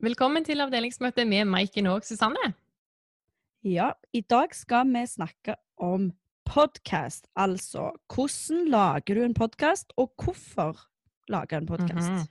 [0.00, 2.54] Velkommen til avdelingsmøte med Maiken og Susanne.
[3.68, 6.06] Ja, i dag skal vi snakke om
[6.48, 7.26] podkast.
[7.36, 10.78] Altså hvordan lager du en podkast, og hvorfor
[11.28, 12.08] lager en podkast?
[12.08, 12.28] Mhm.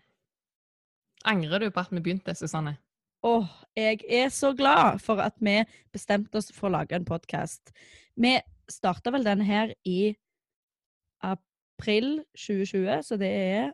[1.25, 2.77] Angrer du på at vi begynte, Susanne?
[3.23, 3.45] Åh,
[3.77, 5.63] jeg er så glad for at vi
[5.93, 7.69] bestemte oss for å lage en podkast.
[8.15, 8.39] Vi
[8.69, 10.15] starta vel den her i
[11.21, 13.71] april 2020, så det er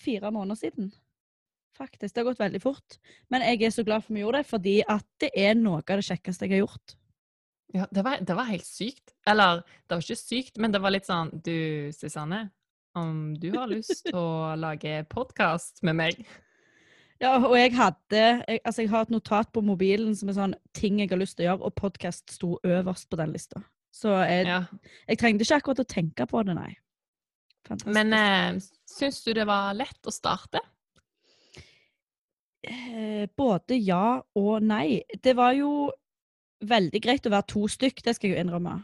[0.00, 0.92] fire måneder siden.
[1.80, 2.12] Faktisk.
[2.14, 2.98] Det har gått veldig fort.
[3.32, 6.00] Men jeg er så glad for vi gjorde det, fordi at det er noe av
[6.00, 6.94] det kjekkeste jeg har gjort.
[7.72, 9.14] Ja, det var, det var helt sykt.
[9.30, 11.54] Eller, det var ikke sykt, men det var litt sånn Du,
[11.94, 12.40] Susanne,
[12.98, 16.18] om du har lyst til å lage podkast med meg
[17.22, 20.56] Ja, og jeg hadde jeg, Altså, jeg har et notat på mobilen som er sånn
[20.74, 23.62] ting jeg har lyst til å gjøre, og podkast sto øverst på den lista.
[23.94, 24.64] Så jeg, Ja.
[25.06, 26.72] jeg trengte ikke akkurat å tenke på det, nei.
[27.68, 27.94] Fantastisk.
[27.94, 30.58] Men eh, syns du det var lett å starte?
[32.66, 35.02] Eh, både ja og nei.
[35.22, 35.90] Det var jo
[36.68, 38.80] veldig greit å være to stykk, det skal jeg jo innrømme.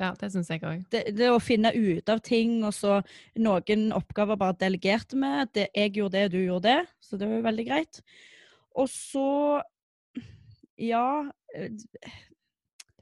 [0.00, 0.86] Ja, det syns jeg òg.
[0.92, 3.02] Det, det å finne ut av ting, og så
[3.36, 5.32] noen oppgaver bare delegerte vi.
[5.52, 6.92] Det, jeg gjorde det, du gjorde det.
[7.04, 8.00] Så det var jo veldig greit.
[8.80, 9.60] Og så
[10.80, 11.28] Ja.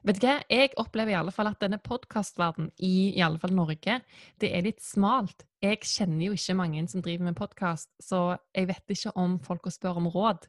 [0.01, 0.39] Vet du hva?
[0.49, 3.99] Jeg opplever i alle fall at denne podkastverdenen i i alle fall Norge,
[4.41, 5.45] det er litt smalt.
[5.61, 9.69] Jeg kjenner jo ikke mange som driver med podkast, så jeg vet ikke om folk
[9.69, 10.47] å spørre om råd.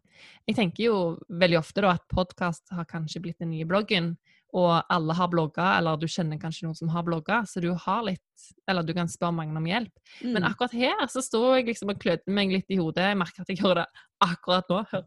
[0.48, 0.97] Jeg tenker jo
[1.28, 4.14] veldig ofte da at podkast har kanskje blitt den nye bloggen,
[4.56, 8.03] og alle har blogga, eller du kjenner kanskje noen som har blogga, så du har
[8.08, 8.20] litt
[8.67, 9.92] Eller du kan spørre mange om hjelp.
[10.20, 10.33] mm.
[10.34, 13.05] Men akkurat her så sto jeg liksom og klødde meg litt i hodet.
[13.12, 13.84] Jeg merker at jeg gjør det
[14.19, 14.80] akkurat nå.
[14.91, 15.05] Hør,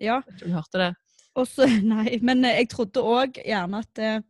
[0.00, 0.22] ja.
[0.40, 0.88] du hørte det.
[1.36, 4.20] Og så, nei, men eh, jeg trodde òg gjerne at eh,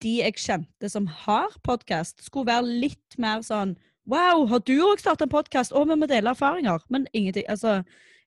[0.00, 3.76] de jeg kjente som har podkast, skulle være litt mer sånn
[4.10, 5.74] Wow, har du òg starta en podkast?
[5.76, 6.80] Å, vi må dele erfaringer.
[6.90, 7.44] Men ingenting.
[7.52, 7.76] Altså,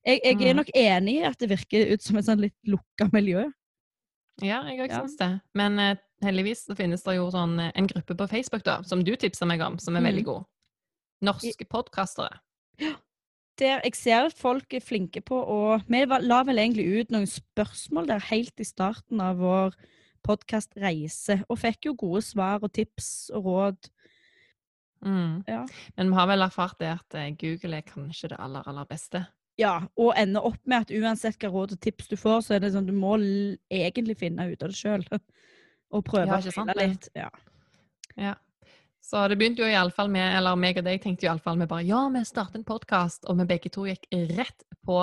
[0.06, 0.60] jeg, jeg er Mm.
[0.62, 3.42] nok enig i at det virker ut som et sånn litt lukka miljø.
[4.40, 5.02] Ja, jeg òg Ja.
[5.02, 5.28] syns det.
[5.54, 9.12] Men uh, heldigvis så finnes det jo sånn, en gruppe på Facebook da, som du
[9.16, 10.30] tipsa meg om, som er veldig Mm.
[10.30, 10.46] god.
[11.28, 12.38] Norske podkastere.
[13.60, 17.28] Der jeg ser at folk er flinke på å Vi la vel egentlig ut noen
[17.30, 19.76] spørsmål der helt i starten av vår
[20.24, 23.90] podkastreise, og fikk jo gode svar og tips og råd.
[25.04, 25.44] Mm.
[25.46, 25.64] Ja.
[25.98, 29.20] Men vi har vel erfart det at eh, Google er kanskje det aller, aller beste.
[29.60, 32.64] Ja, og ender opp med at uansett hva råd og tips du får, så er
[32.64, 33.12] det sånn du må
[33.70, 35.04] egentlig finne ut av det sjøl.
[35.94, 36.74] Og prøve Ja, å det?
[36.80, 37.04] litt.
[37.14, 37.28] Ja.
[38.18, 38.32] Ja.
[39.04, 41.84] Så det begynte jo iallfall med, eller meg og deg tenkte jo iallfall med bare
[41.84, 45.02] ja, vi starter en podkast, og vi begge to gikk rett på,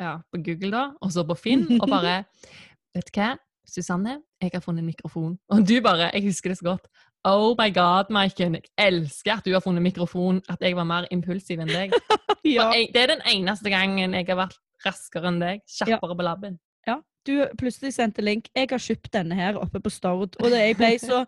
[0.00, 2.22] ja, på Google da, og så på Finn, og bare
[2.96, 3.30] Vet du hva,
[3.68, 5.36] Susanne, jeg har funnet en mikrofon.
[5.52, 6.90] Og du bare, jeg husker det så godt.
[7.24, 11.06] Oh my god, Maiken, jeg elsker at du har funnet mikrofon, at jeg var mer
[11.14, 11.94] impulsiv enn deg.
[12.56, 12.66] ja.
[12.74, 16.60] Jeg, det er den eneste gangen jeg har vært raskere enn deg, kjappere på labben.
[16.88, 16.98] ja.
[17.22, 18.48] Du plutselig sendte link.
[18.50, 21.20] 'Jeg har kjøpt denne her oppe på Stord', og det, jeg ble så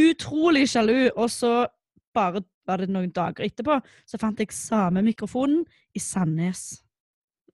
[0.00, 1.10] utrolig sjalu.
[1.16, 1.66] Og så
[2.14, 5.64] bare var det noen dager etterpå, så fant jeg samme mikrofonen
[5.94, 6.82] i Sandnes.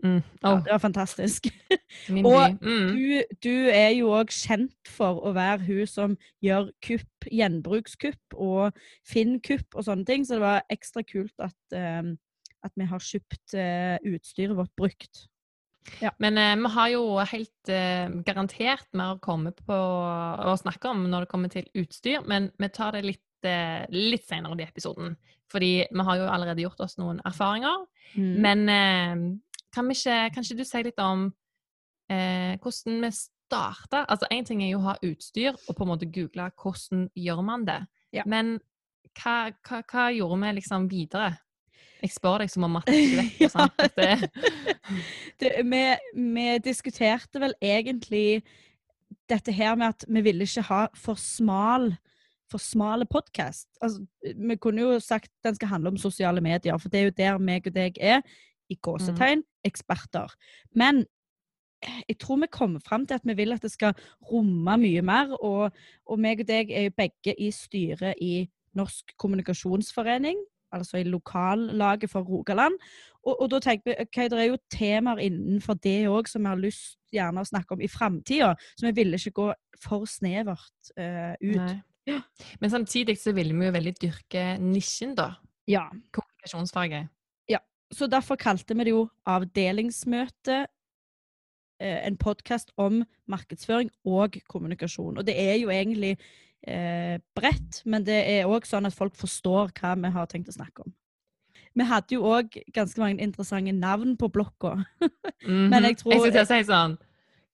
[0.05, 0.21] Mm.
[0.45, 1.49] Ja, det var fantastisk.
[2.25, 2.59] og.
[2.63, 2.93] Mm.
[2.95, 8.79] Du, du er jo òg kjent for å være hun som gjør kupp, gjenbrukskupp og
[9.09, 12.15] Finn-kupp og sånne ting, så det var ekstra kult at, eh,
[12.63, 15.27] at vi har kjøpt uh, utstyret vårt brukt.
[16.23, 21.07] Men eh, vi har jo helt eh, garantert mer å komme på å snakke om
[21.11, 25.17] når det kommer til utstyr, men vi tar det litt, eh, litt senere i episoden.
[25.49, 27.87] Fordi vi har jo allerede gjort oss noen erfaringer.
[28.15, 28.33] Mm.
[28.45, 29.27] Men eh,
[29.75, 31.29] kan, vi ikke, kan ikke du si litt om
[32.13, 34.05] eh, hvordan vi starta?
[34.05, 37.45] Altså én ting er jo å ha utstyr og på en måte google hvordan gjør
[37.45, 37.81] man det.
[38.17, 38.25] Ja.
[38.29, 38.59] Men
[39.19, 41.33] hva, hva, hva gjorde vi liksom videre?
[42.03, 43.51] Jeg spør deg som om matte ikke vet det.
[43.53, 43.85] Sant?
[43.85, 44.27] At er.
[45.41, 45.85] det, vi,
[46.35, 48.43] vi diskuterte vel egentlig
[49.29, 51.93] dette her med at vi ville ikke ha for smal
[52.49, 53.69] for smale podkast.
[53.85, 57.17] Altså, vi kunne jo sagt den skal handle om sosiale medier, for det er jo
[57.17, 58.23] der meg og deg er,
[58.69, 60.33] i gåsetegn, eksperter.
[60.77, 61.07] Men
[61.81, 63.95] jeg tror vi kommer fram til at vi vil at det skal
[64.33, 65.73] romme mye mer, og,
[66.07, 70.37] og meg og deg er jo begge i styret i Norsk kommunikasjonsforening,
[70.75, 72.77] altså i lokallaget for Rogaland.
[73.25, 76.53] Og, og da tenker vi, ok, det er jo temaer innenfor det òg som vi
[76.53, 79.49] har lyst gjerne å snakke om i framtida, så vi ville ikke gå
[79.81, 81.61] for snevert uh, ut.
[81.61, 82.19] Nei.
[82.61, 85.35] Men samtidig så ville vi jo veldig dyrke nisjen, da.
[85.69, 85.87] Ja,
[86.17, 87.11] Kommunikasjonsfaget.
[87.53, 87.59] Ja.
[87.93, 90.67] så derfor kalte vi det jo avdelingsmøte.
[91.81, 95.19] eh, En podkast om markedsføring og kommunikasjon.
[95.19, 96.17] Og det er jo egentlig
[96.67, 100.57] eh, bredt, men det er òg sånn at folk forstår hva vi har tenkt å
[100.57, 100.93] snakke om.
[101.79, 104.85] vi hadde jo òg ganske mange interessante navn på blokka.
[105.47, 105.69] Mhm.
[105.71, 106.99] Men jeg tror- Jeg å si sånn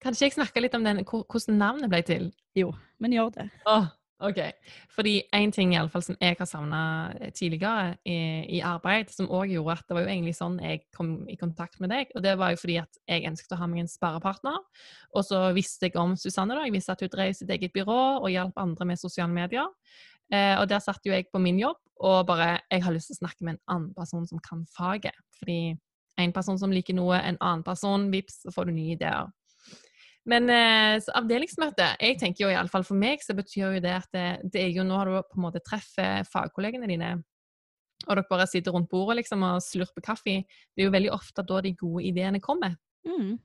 [0.00, 2.32] Kan ikke jeg snakke litt om den, hvordan navnet ble til?
[2.54, 3.50] Jo, men gjør det.
[3.66, 3.90] Åh,
[4.28, 4.40] ok.
[4.94, 6.80] Fordi en ting i alle fall som jeg har savna
[7.36, 8.16] tidligere i,
[8.58, 11.80] i arbeid, som òg gjorde at det var jo egentlig sånn jeg kom i kontakt
[11.82, 14.58] med deg, og det var jo fordi at jeg ønsket å ha meg en sparepartner.
[15.14, 16.66] Og så visste jeg om Susanne, da.
[16.66, 19.70] Jeg visste at hun drev sitt eget byrå og hjalp andre med sosiale medier.
[20.32, 23.18] Eh, og der satt jo jeg på min jobb og bare Jeg har lyst til
[23.18, 25.14] å snakke med en annen person som kan faget.
[25.38, 25.76] Fordi
[26.18, 29.30] en person som liker noe, en annen person, vips, så får du nye ideer.
[30.30, 33.80] Men eh, så avdelingsmøte Jeg tenker jo i alle fall for meg så betyr jo
[33.84, 37.10] det at det, det er jo nå har du på en måte treffer fagkollegene dine,
[38.04, 40.40] og dere bare sitter rundt bordet liksom og slurper kaffe.
[40.44, 42.76] Det er jo veldig ofte da de gode ideene kommer.
[43.08, 43.36] Mm.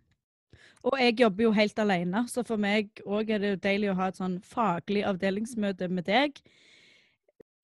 [0.88, 3.98] Og jeg jobber jo helt alene, så for meg òg er det jo deilig å
[4.00, 6.40] ha et sånn faglig avdelingsmøte med deg.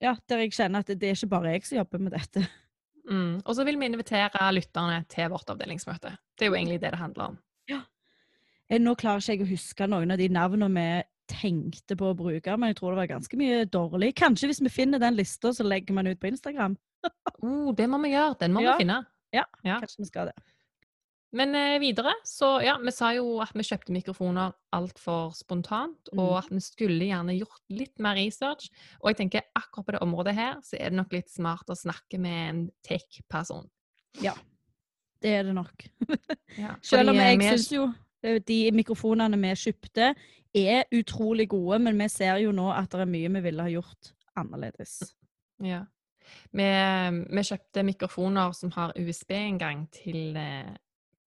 [0.04, 2.44] Ja, der jeg kjenner at det er ikke bare jeg som jobber med dette.
[3.08, 3.40] Mm.
[3.46, 6.16] Og så vil vi invitere lytterne til vårt avdelingsmøte.
[6.36, 7.40] Det er jo egentlig det det handler om.
[8.70, 12.18] Eh, Nå klarer ikke jeg å huske noen av de navnene vi tenkte på å
[12.18, 14.12] bruke, men jeg tror det var ganske mye dårlig.
[14.18, 16.76] Kanskje hvis vi finner den lista, så legger vi den ut på Instagram.
[17.42, 18.38] Oh, det må vi gjøre.
[18.40, 18.76] Den må Ja.
[18.78, 19.00] vi finne.
[19.34, 19.46] Ja.
[19.66, 20.36] Kanskje vi skal det.
[21.36, 26.30] Men eh, videre, så ja, vi sa jo at vi kjøpte mikrofoner altfor spontant, og
[26.30, 26.38] Mm.
[26.38, 28.70] at vi skulle gjerne gjort litt mer research.
[29.02, 31.76] Og jeg tenker akkurat på det området her, så er det nok litt smart å
[31.76, 33.68] snakke med en tech-person.
[34.22, 34.34] Ja,
[35.22, 35.88] Det er det nok.
[36.58, 37.90] Ja, Selv om eh, jeg syns jo
[38.48, 40.14] de mikrofonene vi kjøpte,
[40.56, 43.72] er utrolig gode, men vi ser jo nå at det er mye vi ville ha
[43.72, 45.02] gjort annerledes.
[45.64, 45.84] Ja.
[46.56, 50.74] Vi, vi kjøpte mikrofoner som har USB-inngang til eh,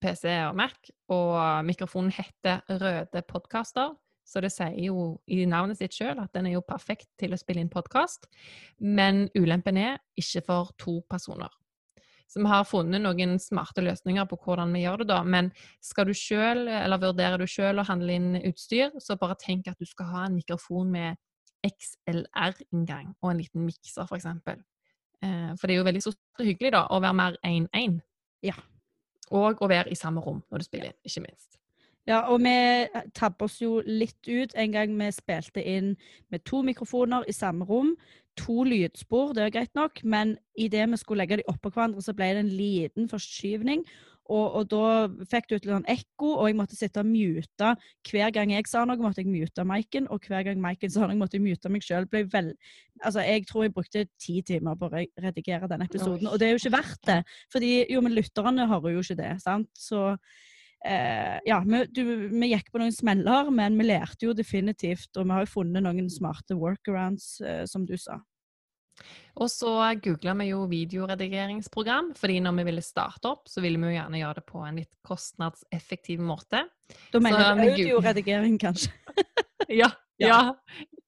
[0.03, 3.95] PC og Mac, og mikrofonen heter Røde podkaster.
[4.23, 7.39] Så det sier jo i navnet sitt sjøl at den er jo perfekt til å
[7.39, 8.29] spille inn podkast.
[8.79, 11.51] Men ulempen er ikke for to personer.
[12.33, 15.19] Så vi har funnet noen smarte løsninger på hvordan vi gjør det, da.
[15.21, 15.51] Men
[15.85, 19.77] skal du selv, eller vurderer du sjøl å handle inn utstyr, så bare tenk at
[19.77, 21.21] du skal ha en mikrofon med
[21.63, 24.25] XLR-inngang og en liten mikser, f.eks.
[24.41, 24.63] For,
[25.21, 28.01] for det er jo veldig og hyggelig da, å være mer 1-1.
[28.49, 28.57] Ja.
[29.33, 31.62] Og å være i samme rom når du spiller inn, ikke minst.
[32.09, 32.55] Ja, og vi
[33.15, 35.93] tabber oss jo litt ut en gang vi spilte inn
[36.33, 37.93] med to mikrofoner i samme rom.
[38.43, 42.15] To lydspor, det er greit nok, men idet vi skulle legge dem oppå hverandre, så
[42.17, 43.85] ble det en liten forskyvning.
[44.31, 44.85] Og, og da
[45.27, 47.73] fikk du et litt sånn ekko, og jeg måtte sitte og mute.
[48.07, 51.19] Hver gang jeg sa noe, måtte jeg mute Maiken, og hver gang Maiken sa noe,
[51.19, 52.07] måtte jeg mute meg sjøl.
[52.07, 56.31] Altså, jeg tror jeg brukte ti timer på å redigere den episoden, Oi.
[56.31, 57.19] og det er jo ikke verdt det.
[57.53, 59.71] Fordi jo, men lytterne hører jo ikke det, sant.
[59.75, 60.15] Så
[60.85, 65.27] eh, ja, vi, du, vi gikk på noen smeller, men vi lærte jo definitivt, og
[65.27, 68.19] vi har jo funnet noen smarte workarounds, eh, som du sa.
[69.41, 69.71] Og så
[70.03, 74.19] googla vi jo videoredigeringsprogram, fordi når vi ville starte opp, så ville vi jo gjerne
[74.21, 76.61] gjøre det på en litt kostnadseffektiv måte.
[77.13, 78.93] Da mener jeg audioredigering, kanskje.
[79.71, 79.89] Ja,
[80.21, 80.53] Ja.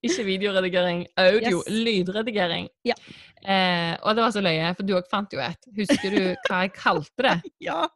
[0.06, 1.70] Ikke videoredigering, audio, Yes.
[1.86, 2.68] lydredigering.
[2.86, 2.94] Ja.
[3.42, 5.66] Eh, og det var så løye, for du òg fant jo et.
[5.78, 7.36] Husker du hva jeg kalte det?
[7.68, 7.88] Ja.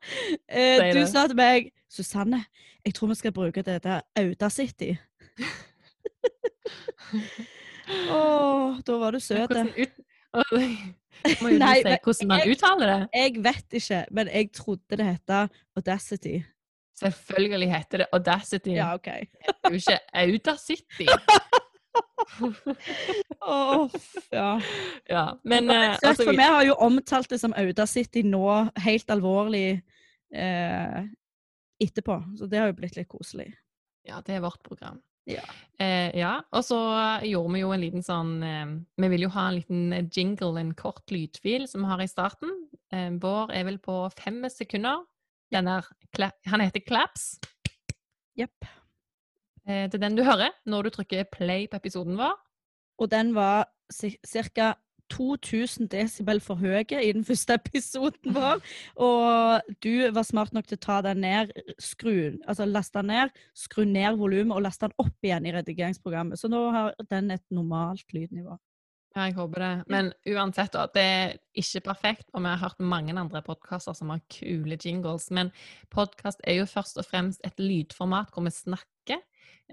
[0.49, 2.43] Eh, du sa til meg Susanne,
[2.85, 4.95] jeg tror vi skal bruke dette Audacity.
[7.89, 8.21] Å,
[8.85, 9.49] da var du søt.
[9.49, 9.71] Hvordan.
[11.41, 12.99] Må jo Nei, hvordan man jeg- uttaler det.
[13.17, 15.35] Jeg vet ikke, men jeg trodde det het
[15.75, 16.39] Audacity.
[16.99, 18.75] Selvfølgelig heter det Audacity.
[18.75, 19.05] Ja, OK.
[19.05, 19.23] Det
[19.63, 21.07] er jo ikke Audacity.
[23.41, 23.89] oh,
[24.39, 24.49] ja.
[25.15, 28.43] ja, men eh, litt altså, for vi har jo omtalt det som Audacity nå,
[28.83, 29.79] helt alvorlig,
[30.33, 30.99] eh,
[31.79, 32.19] etterpå.
[32.37, 33.53] Så det har jo blitt litt koselig.
[34.07, 34.99] Ja, det er vårt program.
[35.29, 35.43] Ja.
[35.79, 36.77] Eh, ja, og så
[37.23, 40.73] gjorde vi jo en liten sånn eh, Vi vil jo ha en liten jingle, en
[40.75, 42.51] kort lydfil, som vi har i starten.
[42.91, 45.05] Eh, vår er vel på fem sekunder.
[45.53, 45.87] Den er,
[46.51, 47.31] han heter Claps.
[48.37, 48.67] Jepp.
[49.69, 52.35] Eh, det er den du hører når du trykker play på episoden vår.
[52.99, 54.73] Og den var ca.
[55.11, 58.63] 2000 desibel for høye i den første episoden vår.
[59.01, 63.35] Og du var smart nok til å ta den ned, skru, altså laste den ned,
[63.57, 66.39] skru ned volumet og laste den opp igjen i redigeringsprogrammet.
[66.39, 68.57] Så nå har den et normalt lydnivå.
[69.15, 69.71] Ja, jeg håper det.
[69.89, 74.11] Men uansett, da, det er ikke perfekt, og vi har hørt mange andre podkaster som
[74.13, 75.31] har kule jingles.
[75.33, 75.49] Men
[75.89, 79.23] podkast er jo først og fremst et lydformat hvor vi snakker.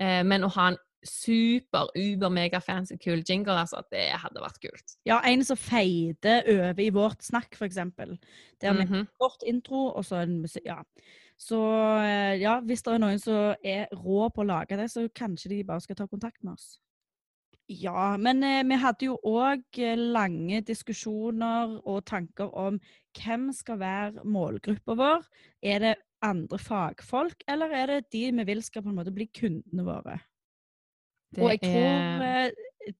[0.00, 4.42] Eh, men å ha en super, uber, mega fancy kul jingle, altså, at det hadde
[4.42, 4.96] vært kult.
[5.08, 8.18] Ja, en som feider over i vårt snakk, for eksempel.
[8.60, 9.06] Der vi Mhm.
[9.20, 10.64] kort intro, og så en musikk.
[10.66, 10.82] Ja.
[11.38, 11.58] Så
[12.00, 15.48] eh, ja, hvis det er noen som er rå på å lage det, så kanskje
[15.50, 16.78] de bare skal ta kontakt med oss.
[17.68, 19.62] Ja, men eh, vi hadde jo òg
[19.98, 22.78] lange diskusjoner og tanker om
[23.18, 25.26] hvem skal være målgruppa vår.
[25.62, 29.26] Er det andre fagfolk, eller er det de vi vil skal på en måte bli
[29.26, 30.20] kundene våre?
[31.36, 32.52] Det og jeg tror er
[32.88, 32.94] eh,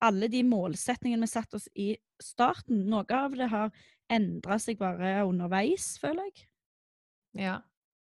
[0.00, 3.74] alle de målsetningene vi satte oss i starten, noe av det har
[4.10, 6.46] endra seg bare underveis, føler jeg.
[7.38, 7.58] Ja.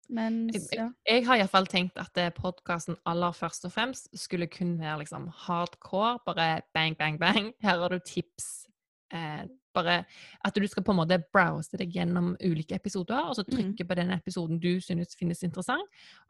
[0.09, 0.87] Jeg, ja.
[1.05, 6.17] jeg har iallfall tenkt at podkasten aller først og fremst skulle kun være liksom hardcore.
[6.25, 7.51] Bare bang, bang, bang.
[7.61, 8.65] Her har du tips.
[9.13, 9.45] Eh,
[9.79, 9.97] bare
[10.45, 13.55] at du skal på en måte browse deg gjennom ulike episoder, og så Mm.
[13.57, 15.87] trykke på den episoden du synes finnes interessant.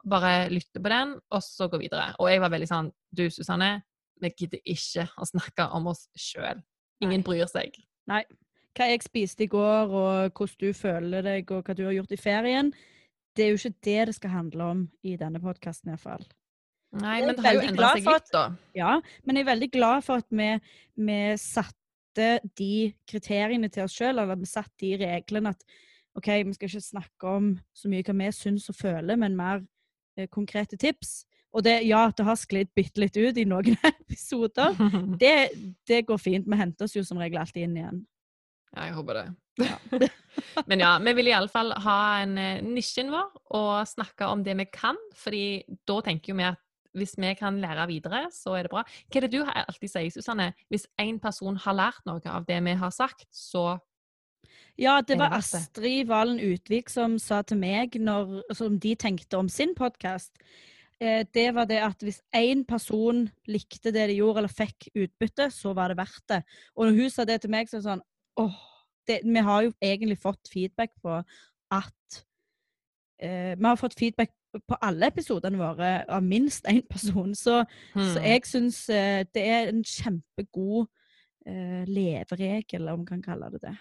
[0.07, 2.13] Bare lytte på den, og så gå videre.
[2.19, 3.81] Og jeg var veldig sånn Du, Susanne,
[4.21, 6.61] vi gidder ikke å snakke om oss sjøl.
[7.01, 7.25] Ingen Nei.
[7.25, 7.73] bryr seg.
[8.07, 8.23] Nei.
[8.75, 12.11] Hva jeg spiste i går, og hvordan du føler deg, og hva du har gjort
[12.11, 12.73] i ferien,
[13.35, 16.23] det er jo ikke det det skal handle om i denne podkasten iallfall.
[16.91, 18.43] Nei, men det har jo endra seg litt, da.
[18.75, 20.47] Ja, men jeg er veldig glad for at vi,
[20.97, 21.78] vi satte
[22.59, 25.65] de kriteriene til oss sjøl, eller vi satte de reglene at
[26.17, 29.61] OK, vi skal ikke snakke om så mye hva vi syns og føler, men mer
[30.17, 31.23] eh, konkrete tips.
[31.55, 34.75] Og det, ja, det har sklidd bitte litt ut i noen episoder.
[35.21, 35.49] Det,
[35.89, 36.49] det går fint.
[36.49, 38.01] Vi henter oss jo som regel alltid inn igjen.
[38.75, 39.25] Ja, jeg håper det.
[39.65, 39.77] Ja.
[40.69, 44.67] Men ja, vi vil iallfall ha en eh, nisjen vår og snakke om det vi
[44.71, 46.61] kan, fordi da tenker vi at
[46.97, 48.83] hvis vi kan lære videre, så er det bra.
[49.09, 50.51] Hva er det du alltid sier, Susanne?
[50.71, 53.77] Hvis én person har lært noe av det vi har sagt, så
[54.79, 55.33] Ja, det var?
[55.35, 60.31] Astrid Valen Utvik som sa til meg, når, som de tenkte om sin podkast,
[61.01, 65.49] eh, det var det at hvis én person likte det de gjorde, eller fikk utbytte,
[65.51, 66.41] så var det verdt det.
[66.75, 68.05] Og når hun sa det til meg, så er det sånn
[68.39, 68.55] åh,
[69.07, 71.19] det, Vi har jo egentlig fått feedback på
[71.75, 72.23] at
[73.19, 77.35] eh, Vi har fått feedback på alle episodene våre av minst én person.
[77.35, 77.61] Så,
[77.93, 78.25] så hmm.
[78.25, 80.87] jeg syns eh, det er en kjempegod
[81.45, 83.75] eh, leveregel, om man kan kalle det det.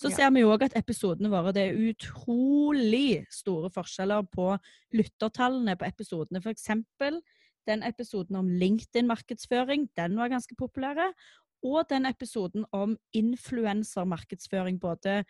[0.00, 0.16] Så Ja.
[0.16, 4.54] ser vi jo òg at episodene våre det er utrolig store forskjeller på
[4.96, 6.40] lyttertallene på episodene.
[6.40, 7.20] For eksempel
[7.66, 11.12] den episoden om LinkedIn-markedsføring, den var ganske populær.
[11.62, 15.24] Og den episoden om influensermarkedsføring, både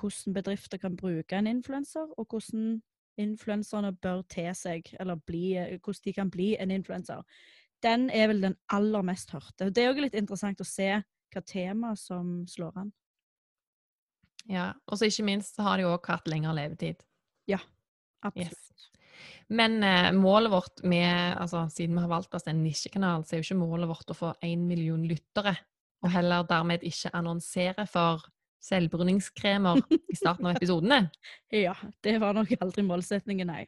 [0.00, 2.82] hvordan bedrifter kan bruke en influenser, og hvordan
[3.20, 7.22] influenserne bør te seg, eller bli, hvordan de kan bli en influenser.
[7.82, 9.70] Den er vel den aller mest hørte.
[9.70, 10.90] Det er jo litt interessant å se
[11.32, 12.90] hva tema som slår an.
[14.50, 14.72] Ja.
[14.90, 17.02] Og så ikke minst har de òg hatt lengre levetid.
[17.50, 17.58] Ja,
[18.22, 18.52] Absolutt.
[18.52, 18.88] Yes.
[19.52, 23.42] Men eh, målet vårt med altså, Siden vi har valgt oss en nisjekanal, så er
[23.42, 25.56] jo ikke målet vårt å få én million lyttere.
[26.02, 28.24] Og heller dermed ikke annonsere for
[28.62, 31.04] selvbruningskremer i starten av episodene.
[31.52, 33.66] Ja, det var nok aldri målsetningen, nei.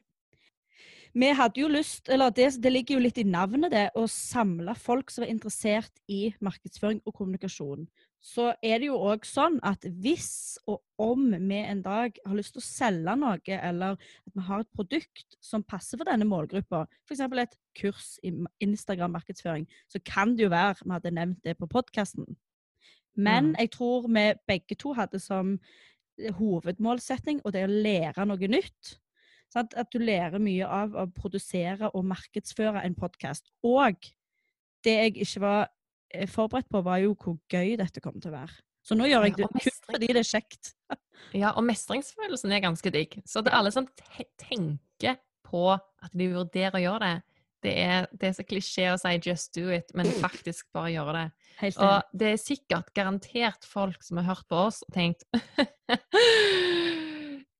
[1.14, 4.74] Vi hadde jo lyst, eller det, det ligger jo litt i navnet det, å samle
[4.74, 7.84] folk som er interessert i markedsføring og kommunikasjon.
[8.24, 12.56] Så er det jo òg sånn at hvis og om vi en dag har lyst
[12.56, 16.86] til å selge noe, eller at vi har et produkt som passer for denne målgruppa,
[17.06, 17.20] f.eks.
[17.20, 18.32] et kurs i
[18.64, 22.26] Instagram-markedsføring, så kan det jo være vi hadde nevnt det på podkasten.
[23.16, 23.56] Men Mm.
[23.58, 25.58] jeg tror vi begge to hadde som
[26.18, 28.98] hovedmålsetting, og det er å lære noe nytt.
[29.52, 29.74] Sant?
[29.78, 33.50] At du lærer mye av å produsere og markedsføre en podkast.
[33.62, 33.96] Og
[34.84, 35.68] det jeg ikke var
[36.10, 38.56] eh, forberedt på, var jo hvor gøy dette kom til å være.
[38.84, 40.74] Så nå gjør jeg det kun fordi det er kjekt.
[41.34, 43.14] Ja, og mestringsfølelsen er ganske digg.
[43.26, 45.16] Så det er alle som tenker
[45.46, 47.22] på at de vurderer å gjøre det,
[47.64, 51.14] det er, det er så klisjé å si 'just do it', men faktisk bare gjøre
[51.16, 51.26] det.
[51.80, 55.24] Og det er sikkert garantert folk som har hørt på oss og tenkt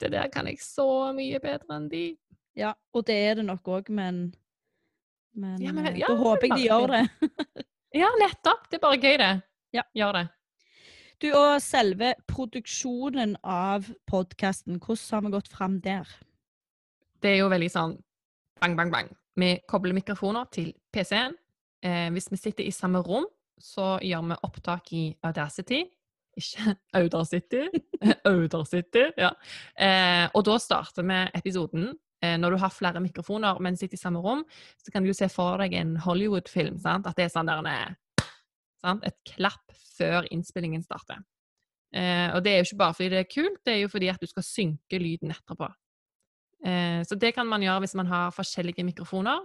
[0.01, 2.05] Det der kan jeg så mye bedre enn de.
[2.59, 4.35] Ja, og det er det nok òg, men,
[5.35, 7.05] men, Ja, men- eh, ja, da håper jeg de gjør det.
[7.95, 8.65] Ja, nettopp!
[8.69, 9.33] Det er bare gøy, det.
[9.73, 9.83] Ja.
[9.95, 10.25] Gjør det.
[11.23, 16.11] Du, og selve produksjonen av podkasten, hvordan har vi gått fram der?
[17.23, 17.95] Det er jo veldig sånn
[18.61, 19.13] bang, bang, bang.
[19.41, 21.35] Vi kobler mikrofoner til PC-en.
[21.85, 23.27] Eh, hvis vi sitter i samme rom,
[23.61, 25.83] så gjør vi opptak i Audacity.
[26.37, 27.67] Ikke Audacity.
[28.31, 29.33] Audacity, ja.
[29.79, 31.93] Eh, og da starter vi episoden.
[32.25, 34.45] Eh, når du har flere mikrofoner, men sitter i samme rom,
[34.81, 36.81] så kan du se for deg en Hollywood-film.
[36.87, 38.01] At det er sånn der en?
[39.05, 41.23] Et klapp før innspillingen starter.
[41.95, 44.09] Eh, og det er jo ikke bare fordi det er kult, det er jo fordi
[44.11, 45.69] at du skal synke lyden etterpå.
[46.65, 49.43] Eh, så det kan man gjøre hvis man har forskjellige mikrofoner.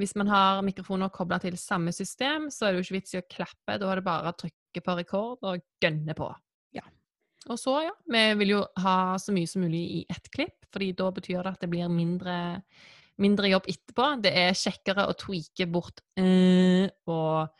[0.00, 3.20] Hvis man har mikrofoner kobla til samme system, så er det jo ikke vits i
[3.20, 3.76] å klappe.
[3.76, 6.30] Da er det bare å trykke på rekord og gønne på.
[6.76, 6.86] Ja.
[7.50, 10.94] Og så, ja, vi vil jo ha så mye som mulig i ett klipp, fordi
[10.96, 12.40] da betyr det at det blir mindre
[13.20, 14.08] mindre jobb etterpå.
[14.24, 17.52] Det er kjekkere å tweake bort øh, og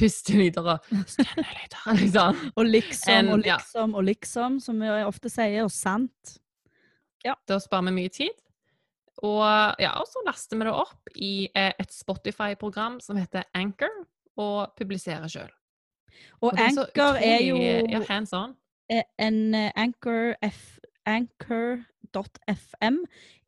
[0.00, 2.44] pustelyder og stønnelyder, liksom.
[2.58, 3.58] Og liksom og ja.
[3.60, 6.38] liksom og liksom, som vi ofte sier, og sant.
[7.48, 8.36] Da sparer vi mye tid.
[9.20, 9.44] Og,
[9.82, 13.92] ja, og så laster vi det opp i eh, et Spotify-program som heter Anchor,
[14.40, 15.50] og publiserer sjøl.
[16.40, 18.54] Og Anchor er jo ja, hands on.
[18.90, 22.96] eh, en eh, Anchor F, Anchor.fm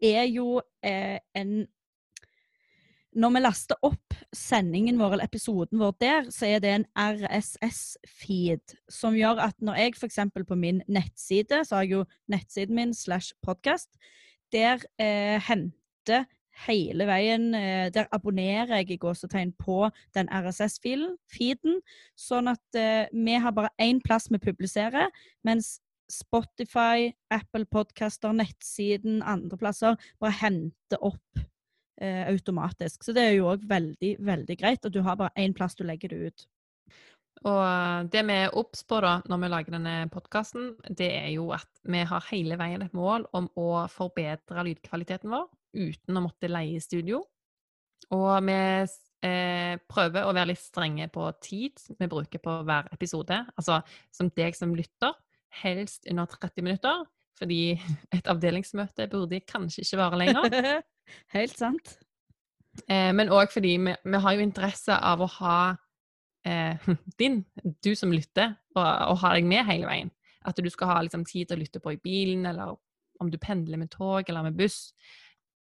[0.02, 1.67] er jo eh, en
[3.12, 8.76] Når vi laster opp sendingen vår eller episoden vår der, så er det en RSS-feed
[8.88, 10.21] som gjør at når jeg f.eks.
[10.49, 13.90] på min nettside, så har jeg jo nettsiden min slash podkast,
[14.52, 16.25] der eh, henter
[16.66, 21.81] hele veien eh, Der abonnerer jeg i gåsetegn på den RSS-filen, feeden,
[22.16, 25.12] sånn at eh, vi har bare én plass vi publiserer,
[25.45, 25.78] mens
[26.12, 31.45] Spotify, Apple Podcaster, nettsiden, andre plasser bare henter opp
[32.03, 33.05] eh, automatisk.
[33.05, 35.85] Så det er jo òg veldig, veldig greit at du har bare én plass du
[35.87, 36.45] legger det ut.
[37.43, 41.31] Og eh, det vi er obs på da, når vi lager denne podkasten, det er
[41.35, 46.25] jo at vi har hele veien et mål om å forbedre lydkvaliteten vår uten å
[46.27, 47.23] måtte leie studio.
[48.13, 48.59] Og vi
[49.25, 53.43] eh, prøver å være litt strenge på tid vi bruker på hver episode.
[53.57, 53.81] Altså
[54.15, 55.17] som deg som lytter,
[55.63, 57.05] helst under 30 minutter.
[57.41, 57.63] Fordi
[58.17, 60.83] et avdelingsmøte burde kanskje ikke vare lenger.
[61.35, 61.97] Helt sant.
[62.89, 65.59] Eh, men òg fordi vi, vi har jo interesse av å ha
[66.49, 66.89] eh,
[67.21, 67.43] din,
[67.85, 70.13] du som lytter, og, og ha deg med hele veien.
[70.49, 72.75] At du skal ha liksom, tid til å lytte på i bilen, eller
[73.23, 74.93] om du pendler med tog eller med buss.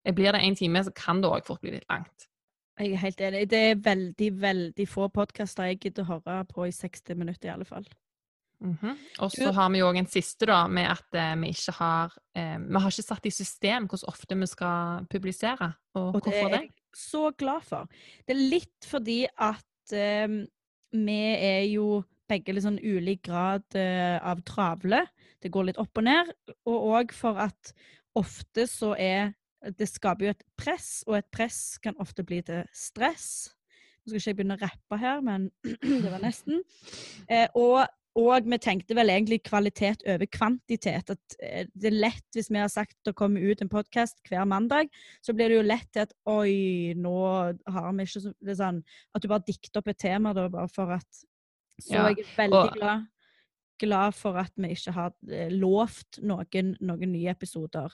[0.04, 2.28] Eh, Blir det én time, så kan det òg fort bli litt langt.
[2.80, 3.48] Jeg er helt enig.
[3.50, 7.52] Det er veldig, veldig få podkaster jeg gidder å høre på i 60 minutter, i
[7.52, 7.84] alle fall.
[8.60, 8.96] Mhm.
[9.24, 12.12] Og så har vi jo òg en siste, da, med at eh, vi ikke har
[12.36, 15.72] eh, Vi har ikke satt i system hvor ofte vi skal publisere.
[15.94, 16.60] Og, Og det er det?
[16.60, 17.88] jeg så glad for.
[18.26, 20.28] Det er litt fordi at eh,
[20.92, 25.06] vi er jo begge litt sånn ulik grad eh, av travle.
[25.40, 26.32] Det går litt opp og ned.
[26.68, 27.72] Og òg for at
[28.18, 29.32] ofte så er
[29.76, 33.50] Det skaper jo et press, og et press kan ofte bli til stress.
[34.00, 35.50] Nå skal ikke jeg begynne å rappe her, men
[35.84, 36.62] det var nesten.
[37.28, 37.84] Eh, og
[38.18, 41.10] og vi tenkte vel egentlig kvalitet over kvantitet.
[41.14, 44.44] At eh, det er lett, hvis vi har sagt å komme ut en podkast hver
[44.50, 44.90] mandag,
[45.22, 47.14] så blir det jo lett til at oi, nå
[47.70, 48.82] har vi ikke så det er sånn,
[49.14, 51.24] At du bare dikter opp et tema da, bare for at
[51.80, 53.06] Så Ja, jeg er veldig og- glad,
[53.80, 57.88] glad for at vi ikke har eh, lovt noen, noen nye episoder.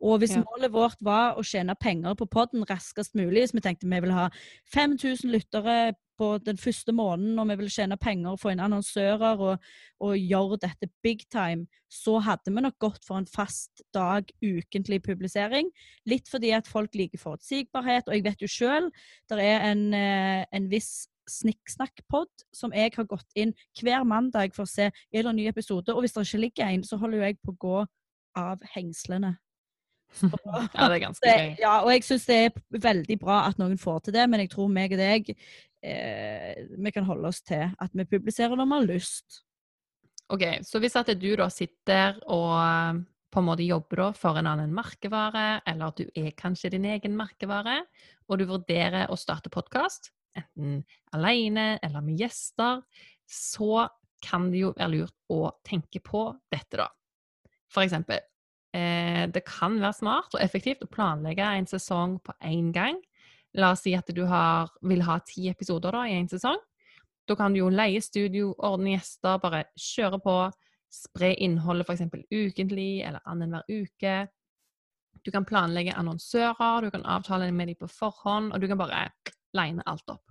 [0.00, 0.42] Og hvis Ja.
[0.46, 4.14] målet vårt var å tjene penger på podden raskest mulig, hvis vi tenkte vi ville
[4.14, 4.30] ha
[4.72, 9.42] 5000 lyttere på den første måneden, og vi vil tjene penger og få inn annonsører
[9.42, 9.66] og,
[10.04, 15.02] og gjøre dette big time, så hadde vi nok gått for en fast dag ukentlig
[15.06, 15.70] publisering.
[16.08, 18.90] Litt fordi at folk liker forutsigbarhet, og jeg vet jo sjøl,
[19.30, 24.66] det er en, eh, en viss snikksnakk-pod som jeg har gått inn hver mandag for
[24.66, 27.26] å se er det en ny episode, og hvis det ikke ligger en, så holder
[27.26, 27.80] jeg på å gå
[28.36, 29.36] av hengslene.
[30.22, 31.48] Ja, det er ganske gøy.
[31.60, 34.52] ja, og jeg syns det er veldig bra at noen får til det, men jeg
[34.54, 38.78] tror meg og deg eh, vi kan holde oss til at vi publiserer når vi
[38.78, 39.42] har lyst.
[40.32, 44.38] Ok, Så hvis at du da sitter og eh, på en måte jobber da for
[44.40, 47.82] en annen merkevare, eller at du er kanskje din egen merkevare,
[48.26, 50.80] og du vurderer å starte podkast, enten
[51.16, 52.80] alene eller med gjester,
[53.28, 53.86] så
[54.24, 56.88] kan det jo være lurt å tenke på dette, da.
[57.72, 58.22] For eksempel,
[59.32, 62.98] det kan være smart og effektivt å planlegge en sesong på én gang.
[63.56, 66.60] La oss si at du har, vil ha ti episoder da, i en sesong.
[67.26, 70.36] Da kan du jo leie studio, ordne gjester, bare kjøre på.
[70.92, 72.04] Spre innholdet f.eks.
[72.30, 74.18] ukentlig eller annenhver uke.
[75.26, 79.08] Du kan planlegge annonsører, du kan avtale med dem på forhånd, og du kan bare
[79.56, 80.22] line alt opp.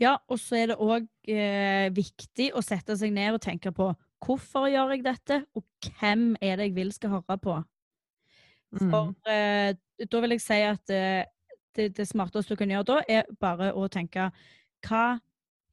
[0.00, 3.92] Ja, og så er det òg eh, viktig å sette seg ned og tenke på
[4.26, 5.64] hvorfor gjør jeg dette, og
[6.00, 7.56] hvem er det jeg vil skal høre på.
[8.76, 9.14] For Mm.
[9.30, 9.74] eh,
[10.10, 11.24] da vil jeg si at eh,
[11.76, 14.30] det, det smarteste du kan gjøre da, er bare å tenke
[14.86, 15.20] hva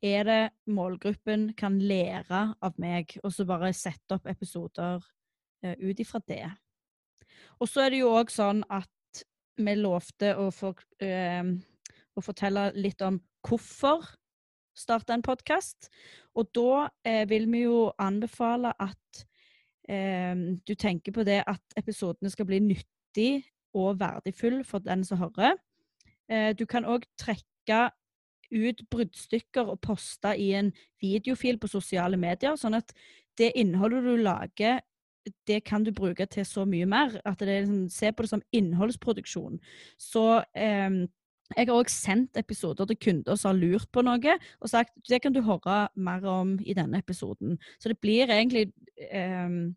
[0.03, 5.03] er det målgruppen kan lære av meg, og så bare sette opp episoder
[5.63, 6.45] eh, ut ifra det.
[7.59, 8.89] Og så er det jo òg sånn at
[9.57, 11.43] vi lovte å, for, eh,
[12.15, 14.05] å fortelle litt om hvorfor
[14.75, 15.89] starte en podkast.
[16.35, 19.25] Og da eh, vil vi jo anbefale at
[19.89, 20.35] eh,
[20.67, 23.43] du tenker på det at episodene skal bli nyttig
[23.73, 25.57] og verdifull for den som hører.
[26.29, 27.89] Eh, du kan òg trekke
[28.53, 32.93] ut bruddstykker og poste i en videofil på sosiale medier, sånn at
[33.39, 34.81] det innholdet du lager,
[35.47, 37.15] det kan du bruke til så mye mer.
[37.25, 39.59] At det er liksom, Se på det som innholdsproduksjon.
[39.97, 41.05] Så eh,
[41.51, 45.21] jeg har òg sendt episoder til kunder som har lurt på noe, og sagt det
[45.21, 47.57] kan du høre mer om i denne episoden.
[47.79, 48.69] Så det blir egentlig
[49.11, 49.73] um,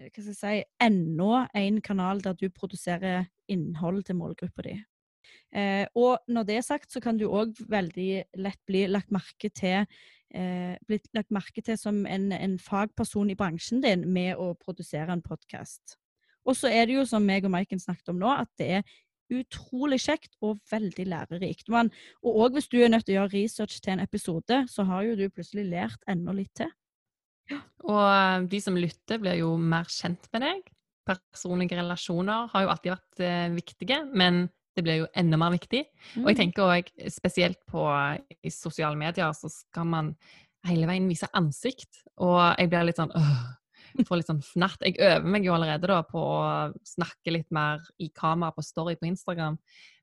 [0.00, 4.78] hva skal jeg si, enda en kanal der du produserer innhold til målgruppa di.
[5.52, 9.50] Eh, og når det er sagt, så kan du òg veldig lett bli lagt merke
[9.50, 14.52] til eh, blitt lagt merke til som en, en, fagperson i bransjen din med å
[14.58, 15.98] produsere en podkast.
[16.46, 18.94] Og så er det jo, som meg og Maiken snakket om nå, at det er
[19.30, 21.68] utrolig kjekt og veldig lærerikt.
[21.72, 21.92] Man,
[22.24, 25.06] og òg hvis du er nødt til å gjøre research til en episode, så har
[25.06, 26.70] jo du plutselig lært enda litt til.
[27.88, 30.70] Og eh, de som lytter, blir jo mer kjent med deg.
[31.08, 34.44] Personlige relasjoner har jo alltid vært eh, viktige, men
[34.78, 35.82] det blir jo enda mer viktig.
[36.14, 36.22] Mm.
[36.22, 36.42] Og jeg mm.
[36.44, 37.86] tenker òg spesielt på
[38.40, 40.12] i sosiale medier, så skal man
[40.68, 42.04] hele veien vise ansikt.
[42.20, 43.40] Og jeg blir litt sånn øh,
[44.06, 44.82] Får litt sånn fnatt.
[44.86, 46.42] Jeg øver meg jo allerede da på å
[46.86, 49.58] snakke litt mer i kamera på Story på Instagram.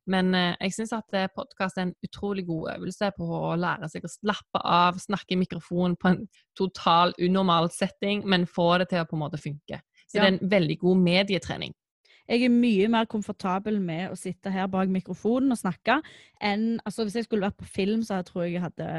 [0.08, 3.90] Men eh, jeg syns at eh, podkast er en utrolig god øvelse på å lære
[3.92, 6.22] seg å slappe av, snakke i mikrofon på en
[6.56, 9.82] total unormal setting, men få det til å på en måte funke.
[10.08, 10.24] Så ja.
[10.24, 11.76] det er en veldig god medietrening
[12.28, 16.02] jeg er mye mer komfortabel med å sitte her bak mikrofonen og snakke
[16.44, 18.90] enn altså Hvis jeg skulle vært på film, så jeg tror jeg jeg hadde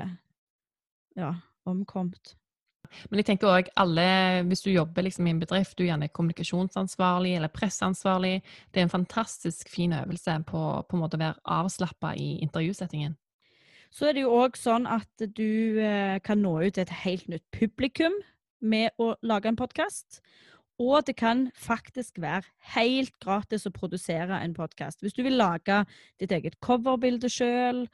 [1.19, 1.35] ja,
[1.69, 2.38] omkommet.
[3.11, 4.09] Men jeg tenker også, alle,
[4.49, 8.43] hvis du jobber liksom i en bedrift, du er gjerne kommunikasjonsansvarlig eller presseansvarlig,
[8.75, 13.17] det er en fantastisk fin øvelse på, på en måte å være avslappa i intervjusettingen.
[13.91, 17.29] Så er det jo òg sånn at du eh, kan nå ut til et helt
[17.33, 18.15] nytt publikum
[18.61, 20.21] med å lage en podkast.
[20.79, 22.47] Og det kan faktisk være
[22.77, 25.01] helt gratis å produsere en podkast.
[25.03, 25.83] Hvis du vil lage
[26.21, 27.87] ditt eget coverbilde sjøl.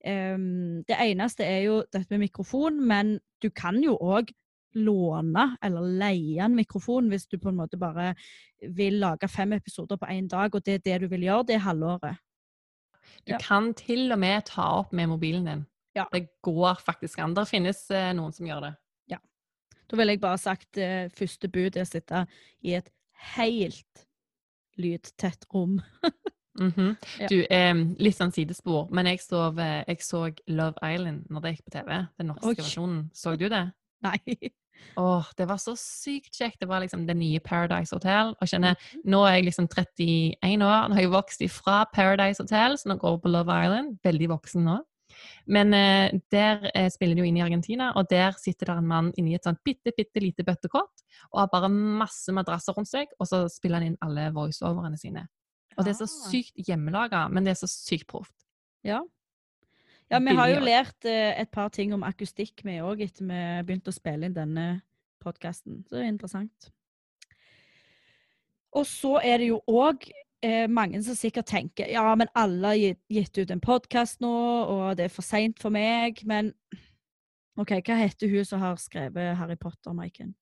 [0.00, 4.32] Um, ehm, det eneste er jo dette med mikrofon, men du kan jo òg
[4.78, 8.12] låne eller leie en mikrofon hvis du på en måte bare
[8.76, 11.62] vil lage fem episoder på én dag, og det er det du vil gjøre, det
[11.64, 12.20] halvåret.
[13.26, 13.38] Du ja.
[13.40, 15.66] kan til og med ta opp med mobilen din.
[15.96, 16.06] Ja.
[16.12, 17.34] Det går faktisk an.
[17.34, 18.72] Det finnes eh, noen som gjør det.
[19.14, 19.18] Ja.
[19.90, 22.24] Da ville jeg bare sagt eh, første bud er å sitte
[22.62, 22.90] i et
[23.34, 24.06] helt
[24.80, 25.80] lydtett rom.
[26.60, 26.94] mm -hmm.
[27.20, 27.28] ja.
[27.28, 29.52] Du, eh, litt sånn sidespor, men jeg så,
[29.86, 32.06] jeg så, Love Island når det gikk på TV.
[32.18, 32.54] Den norske Oi.
[32.54, 33.10] versjonen.
[33.14, 33.72] Så du det?
[34.06, 34.50] Nei.
[34.96, 36.60] Åh, det var så sykt kjekt.
[36.62, 38.34] Det var liksom det nye Paradise Hotel.
[38.40, 39.02] Og kjenner, mhm.
[39.12, 42.96] Nå er jeg liksom 31 år, nå har jeg vokst ifra Paradise Hotel, så nå
[43.00, 43.98] går jeg på Love Island.
[44.06, 44.78] Veldig voksen nå.
[45.50, 48.90] Men eh, der eh, spiller de jo inn i Argentina, og der sitter det en
[48.90, 53.10] mann inni et sånt bitte, bitte lite bøttekott og har bare masse madrasser rundt seg,
[53.18, 55.26] og så spiller han inn alle voiceoverne sine.
[55.76, 56.28] Og det er så ah.
[56.30, 58.36] sykt hjemmelaga, men det er så sykt proft.
[58.86, 59.02] Ja.
[60.10, 63.42] Ja, vi har jo lært eh, et par ting om akustikk, vi òg, etter vi
[63.66, 64.80] begynte å spille inn denne
[65.22, 65.84] podkasten.
[65.86, 66.70] Så det er interessant.
[68.74, 70.08] Og så er det jo òg
[70.42, 74.34] eh, mange som sikkert tenker ja, men alle har gitt, gitt ut en podkast nå,
[74.74, 76.22] og det er for seint for meg.
[76.26, 76.50] Men
[77.60, 80.34] OK, hva heter hun som har skrevet Harry Potter, Maiken?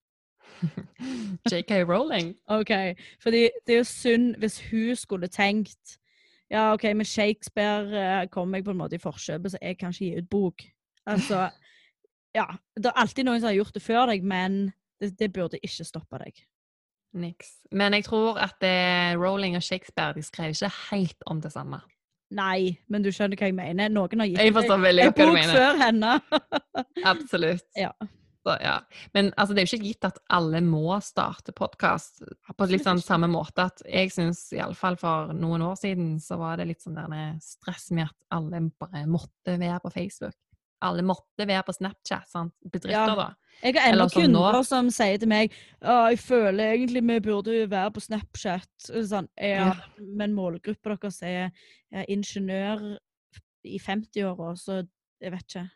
[1.52, 2.32] JK Rowling.
[2.48, 2.72] OK.
[3.20, 5.98] Fordi det er jo synd hvis hun skulle tenkt
[6.50, 9.92] ja, OK, med Shakespeare kommer kom jeg på en måte i forkjøpet, så jeg kan
[9.92, 10.68] ikke gi ut bok.
[11.06, 11.48] Altså
[12.36, 12.46] Ja.
[12.76, 15.86] Det er alltid noen som har gjort det før deg, men det, det burde ikke
[15.86, 16.42] stoppe deg.
[17.18, 17.54] Niks.
[17.72, 21.80] Men jeg tror at det, Rowling og Shakespeare de skrev ikke helt om det samme.
[22.36, 23.88] Nei, men du skjønner hva jeg mener.
[23.88, 26.18] Noen har gitt deg en bok før henne.
[27.12, 27.64] Absolutt.
[27.78, 27.94] Ja.
[28.48, 28.78] Så, ja.
[29.12, 32.22] Men altså, det er jo ikke gitt at alle må starte podkast
[32.56, 33.68] på litt sånn samme måte.
[33.68, 37.90] at Jeg syns iallfall for noen år siden så var det litt sånn der stress
[37.92, 40.36] med at alle bare måtte være på Facebook
[40.84, 42.28] alle måtte være på Snapchat.
[42.30, 42.54] sant?
[42.62, 43.14] Bedrifter, ja.
[43.18, 43.28] da.
[43.62, 47.56] Jeg har ennå kunder kunder som sier til meg at jeg føler egentlig vi burde
[47.70, 48.70] være på Snapchat.
[48.86, 50.04] Sånn, ja, ja.
[50.20, 51.50] Men målgruppa deres er,
[51.90, 52.84] er ingeniør
[53.66, 54.84] i 50-åra, så
[55.18, 55.66] jeg vet ikke.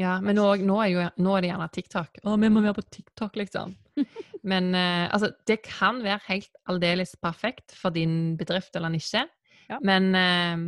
[0.00, 2.22] Ja, men nå, nå, er, jo, nå er det gjerne TikTok.
[2.24, 3.74] Å, vi må være på TikTok, liksom.
[4.50, 9.26] Men uh, altså, det kan være helt aldeles perfekt for din bedrift eller nisje.
[9.68, 9.78] Ja.
[9.84, 10.64] Men uh,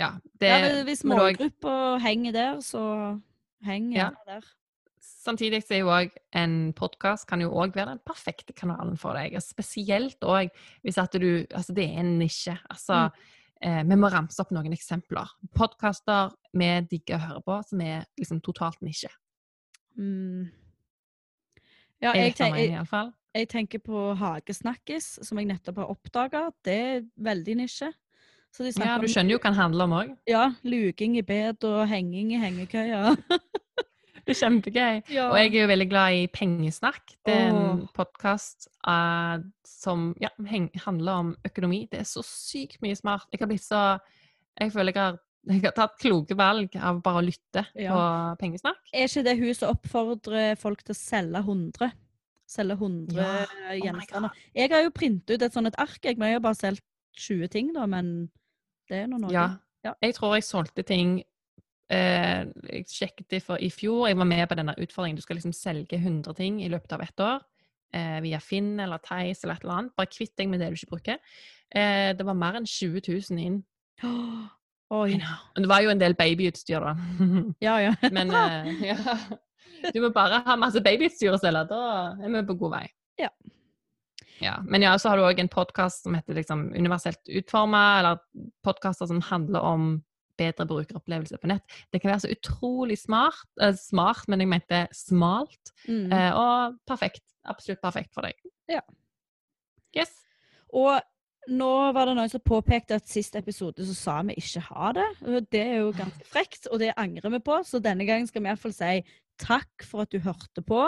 [0.00, 2.84] ja, det, ja, hvis målgruppa henger der, så
[3.66, 4.08] henger ja.
[4.28, 4.46] der.
[5.00, 9.16] Samtidig så er jo òg en podkast kan jo òg være den perfekte kanalen for
[9.18, 9.36] deg.
[9.44, 10.48] Spesielt òg
[10.84, 12.56] hvis at du Altså, det er en nisje.
[12.70, 13.28] Altså mm.
[13.64, 15.30] Eh, Vi må ramse opp noen eksempler.
[15.56, 19.10] Podkaster vi digger å høre på, som er liksom totalt nisje.
[19.98, 20.50] Mm.
[22.00, 22.84] Ja, jeg, tenk, jeg,
[23.36, 26.46] jeg, tenker på Hagesnakkis, som jeg nettopp har oppdaga.
[26.64, 27.90] Det er veldig nisje
[28.58, 30.08] ja, du skjønner jo hva den handler om òg.
[30.28, 30.50] Ja.
[30.66, 33.14] Luging i bed og henging i hengekøya.
[34.30, 35.00] Det er kjempegøy.
[35.10, 35.24] Ja.
[35.30, 37.16] Og jeg er jo veldig glad i Pengesnakk.
[37.26, 38.68] Det er en podkast
[39.66, 40.30] som ja,
[40.84, 41.84] handler om økonomi.
[41.90, 43.26] Det er så sykt mye smart.
[43.32, 43.82] Jeg har blitt så
[44.60, 47.94] Jeg føler jeg har, jeg har tatt kloke valg av bare å lytte Ja.
[47.94, 48.02] på
[48.42, 48.80] Pengesnakk.
[48.92, 51.90] Er ikke det hun som oppfordrer folk til å selge 100?
[52.50, 53.46] Selge 100 Ja.
[53.46, 53.70] gjenstander.
[53.70, 54.28] Oh gjenstander.
[54.28, 54.36] God.
[54.54, 56.84] jeg har jo printet ut et sånt et ark, jeg, har bare solgt
[57.16, 57.86] 20 ting, da.
[57.86, 58.30] Men
[58.90, 59.32] det er nå noe.
[59.32, 59.48] Ja.
[59.84, 59.94] Ja.
[60.02, 61.22] Jeg tror jeg solgte ting
[61.90, 64.08] eh, Jeg sjekket det for i fjor.
[64.08, 65.18] Jeg var med på denne utfordringen.
[65.18, 67.42] Du skal liksom selge 100 ting i løpet av ett år.
[67.92, 69.96] Eh, via Finn eller Theis eller et eller annet.
[69.98, 71.20] Bare kvitt deg med det du ikke bruker.
[71.70, 73.60] Eh, det var mer enn 20 000 inn.
[74.90, 75.20] Oi.
[75.20, 76.96] Og det var jo en del babyutstyr, da.
[77.66, 77.94] Ja, ja.
[78.10, 78.34] Men
[78.90, 78.98] ja.
[79.94, 81.82] Du må bare ha masse babyutstyr å selge, da
[82.20, 82.86] er vi på god vei.
[83.20, 83.30] Ja.
[84.40, 88.20] Ja, Men ja, så har du òg en podkast som heter liksom Universelt utforma, eller
[88.64, 89.90] podkaster som handler om
[90.40, 91.76] bedre brukeropplevelse på nett.
[91.92, 96.10] Det kan være så utrolig smart, eh, smart men jeg mente smalt, Mm.
[96.12, 97.22] eh, og perfekt.
[97.48, 98.34] Absolutt perfekt for deg.
[98.68, 98.80] Ja.
[99.96, 100.12] Yes.
[100.76, 101.00] Og
[101.50, 105.06] nå var det noen som påpekte at sist episode så sa vi ikke ha det.
[105.50, 107.56] Det er jo ganske frekt, og det angrer vi på.
[107.66, 109.00] Så denne gangen skal vi iallfall si
[109.40, 110.82] takk for at du hørte på.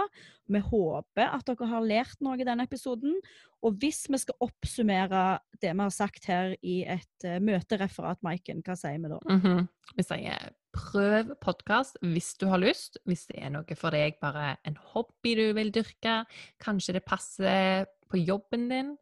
[0.53, 3.17] Vi håper at dere har lært noe i denne episoden.
[3.62, 5.23] Og hvis vi skal oppsummere
[5.62, 9.21] det vi har sagt her i et uh, møtereferat, Maiken, hva sier vi da?
[9.31, 9.69] Mhm.
[9.99, 12.99] Vi sier prøv podkast hvis du har lyst.
[13.09, 16.23] Hvis det er noe for deg, bare en hobby du vil dyrke.
[16.62, 18.95] Kanskje det passer på jobben din.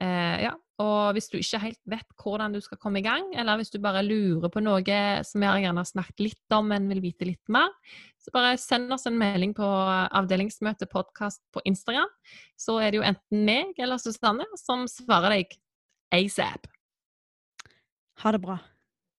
[0.00, 0.56] Eh, ja.
[0.80, 3.76] Og hvis du ikke helt vet hvordan du skal komme i gang, eller hvis du
[3.84, 7.68] bare lurer på noe som gjerne har snakket litt om, men vil vite litt mer,
[8.20, 12.10] så bare send oss en melding på avdelingsmøte podkast på Instagram.
[12.60, 15.56] Så er det jo enten meg eller Susanne som svarer deg
[16.12, 16.68] asap.
[18.20, 18.58] Ha det bra.